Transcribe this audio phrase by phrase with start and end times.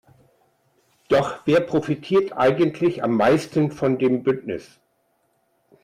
[1.09, 4.79] Doch wer profitiert eigentlich am meisten von dem Bündnis?